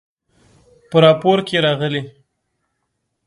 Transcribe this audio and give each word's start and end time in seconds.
په 0.89 0.97
راپور 1.03 1.37
کې 1.47 1.57
راغلي 1.65 2.01